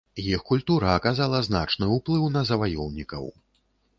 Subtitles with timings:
[0.21, 3.29] Іх культура аказала значны ўплыў на заваёўнікаў.